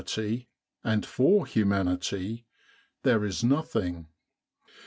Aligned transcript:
in 0.03 0.23
Egypt 0.33 0.47
and 0.83 1.05
for 1.05 1.45
humanity, 1.45 2.47
there 3.03 3.23
is 3.23 3.43
nothing. 3.43 4.07